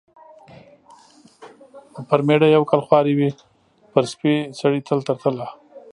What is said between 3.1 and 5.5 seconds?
وي، پر سپي سړي تل تر تله.